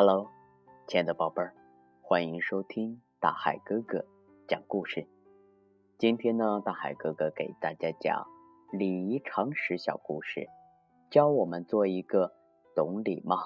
[0.00, 0.30] Hello，
[0.86, 1.52] 亲爱的宝贝儿，
[2.02, 4.04] 欢迎收听大海哥哥
[4.46, 5.08] 讲故事。
[5.98, 8.24] 今天呢，大海哥哥给大家讲
[8.70, 10.46] 礼仪常识小故事，
[11.10, 12.32] 教我们做一个
[12.76, 13.38] 懂礼貌、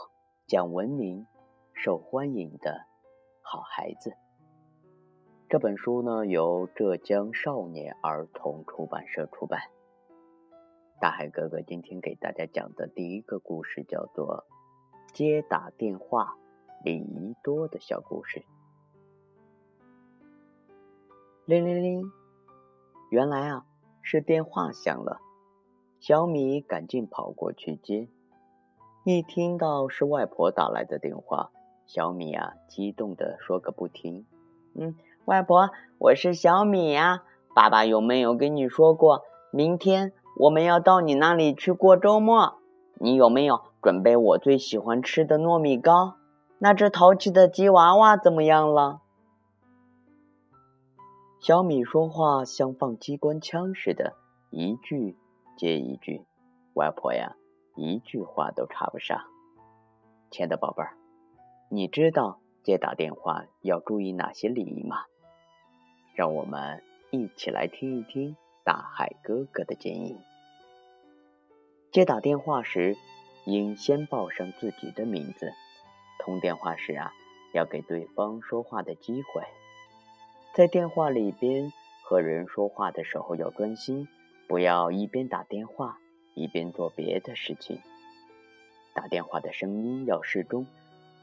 [0.46, 1.26] 讲文明、
[1.72, 2.84] 受欢迎的
[3.40, 4.12] 好孩子。
[5.48, 9.58] 这本书呢，由浙江少年儿童出版社出版。
[11.00, 14.44] 大海哥哥今天给大家讲的第一个故事叫做
[15.14, 16.36] “接打电话
[16.84, 18.44] 礼仪多的小故事”。
[21.46, 22.12] 铃铃铃，
[23.10, 23.64] 原来啊
[24.00, 25.18] 是电话响了。
[26.00, 28.08] 小米赶紧跑过去接，
[29.04, 31.50] 一听到是外婆打来的电话，
[31.86, 34.26] 小米啊激动的说个不停
[34.74, 37.22] ：“嗯，外婆，我是小米呀，
[37.54, 42.54] 爸爸有没有跟你说过明天？”我们要到你那里去过周末，
[42.94, 46.16] 你有没有准备我最喜欢吃的糯米糕？
[46.64, 49.00] 那只淘气的吉娃娃怎么样了？
[51.40, 54.14] 小米说话像放机关枪似的，
[54.50, 55.18] 一句
[55.56, 56.24] 接一句。
[56.74, 57.34] 外婆呀，
[57.74, 59.24] 一句话都插不上。
[60.30, 60.96] 亲爱的宝贝儿，
[61.68, 64.98] 你知道接打电话要注意哪些礼仪吗？
[66.14, 68.36] 让我们一起来听一听。
[68.62, 70.16] 大海哥哥的建议：
[71.90, 72.96] 接打电话时，
[73.46, 75.52] 应先报上自己的名字。
[76.22, 77.12] 通电话时啊，
[77.52, 79.42] 要给对方说话的机会。
[80.54, 84.06] 在电话里边和人说话的时候要专心，
[84.46, 85.98] 不要一边打电话
[86.34, 87.80] 一边做别的事情。
[88.94, 90.66] 打电话的声音要适中，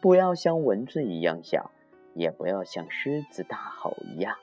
[0.01, 1.71] 不要像蚊子一样小，
[2.13, 4.35] 也不要像狮子大吼一样。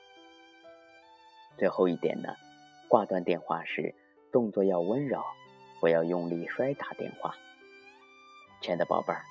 [1.57, 2.35] 最后一点呢？
[2.87, 3.93] 挂断电话时，
[4.31, 5.21] 动作要温柔，
[5.79, 7.35] 不要用力摔打电话。
[8.61, 9.21] 亲爱的宝贝儿，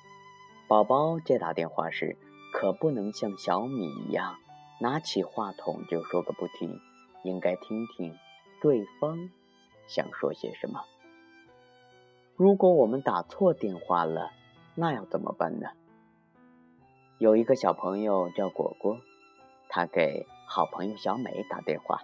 [0.69, 2.17] 宝宝接打电话时，
[2.53, 4.35] 可不能像小米一样
[4.81, 6.81] 拿起话筒就说个不停，
[7.23, 8.17] 应该听听
[8.61, 9.31] 对方
[9.87, 10.83] 想说些什么。
[12.35, 14.33] 如果我们打错电话了，
[14.75, 15.69] 那要怎么办呢？
[17.19, 18.99] 有一个小朋友叫果果，
[19.69, 22.01] 他给好朋友小美打电话。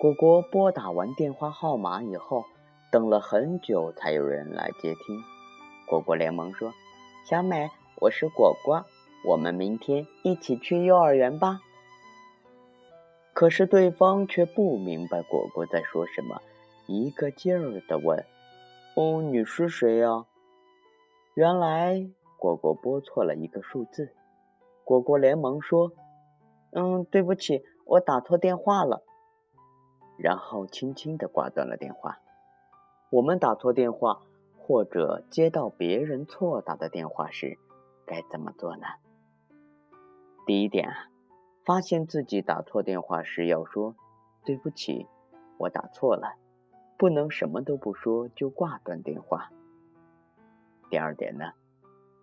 [0.00, 2.46] 果果拨打完电话号码以后，
[2.90, 5.22] 等了很久才有人来接听。
[5.86, 6.72] 果果连忙说
[7.28, 8.86] ：“小美，我是果果，
[9.22, 11.60] 我们明天一起去幼儿园吧。”
[13.36, 16.40] 可是对方却不明白果果在说什么，
[16.86, 18.24] 一个劲儿的问
[18.96, 20.24] ：“哦，你是谁呀？”
[21.36, 22.08] 原来
[22.38, 24.14] 果果拨错了一个数字。
[24.82, 25.92] 果果连忙说
[26.72, 29.02] ：“嗯，对不起，我打错电话了。”
[30.16, 32.20] 然后轻轻的挂断了电话。
[33.10, 34.22] 我们打错电话，
[34.68, 37.58] 或者接到别人错打的电话时，
[38.04, 38.82] 该怎么做呢？
[40.44, 41.08] 第一点啊，
[41.64, 43.96] 发现自己打错电话时，要说
[44.44, 45.06] “对不起，
[45.56, 46.34] 我打错了”，
[46.98, 49.50] 不能什么都不说就挂断电话。
[50.90, 51.52] 第二点呢，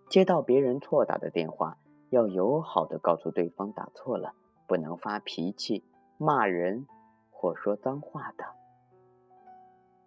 [0.08, 1.78] 接到别人错打的电话，
[2.10, 4.36] 要友好的告诉对方打错了，
[4.68, 5.82] 不能发脾气、
[6.16, 6.86] 骂人。
[7.38, 8.44] 或说脏话的，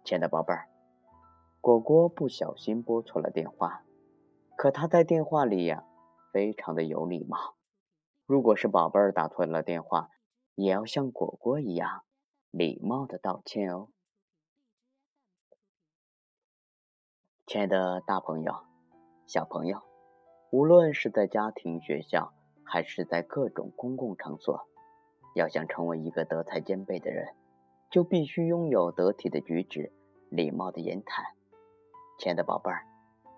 [0.02, 0.68] 亲爱的宝贝儿，
[1.60, 3.84] 果果不小心拨错了电话，
[4.56, 5.84] 可他在电话里呀，
[6.32, 7.56] 非常的有礼貌。
[8.24, 10.08] 如果是宝贝儿打错了电话，
[10.54, 12.04] 也要像果果一样
[12.50, 13.88] 礼貌的道歉哦。
[17.46, 18.54] 亲爱的大朋友、
[19.26, 19.82] 小朋友，
[20.50, 22.32] 无论是在家庭、学校，
[22.64, 24.66] 还是在各种公共场所。
[25.34, 27.34] 要想成为一个德才兼备的人，
[27.90, 29.92] 就必须拥有得体的举止、
[30.30, 31.24] 礼貌的言谈。
[32.20, 32.84] 亲爱的宝贝儿，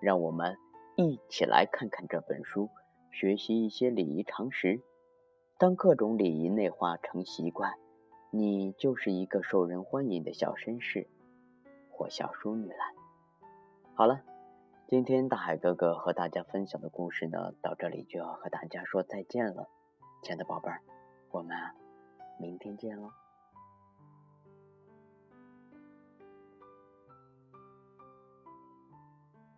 [0.00, 0.58] 让我们
[0.96, 2.68] 一起来看看这本书，
[3.12, 4.80] 学习一些礼仪常识。
[5.56, 7.74] 当各种礼仪内化成习惯，
[8.32, 11.06] 你就是一个受人欢迎的小绅士
[11.92, 12.74] 或小淑女了。
[13.94, 14.22] 好了，
[14.88, 19.68] 今天大海哥哥和大家分享的故事呢，到这里就要和大家说再见了。
[20.24, 20.82] 亲爱的宝贝儿，
[21.30, 21.56] 我们。
[22.36, 23.12] 明天见喽。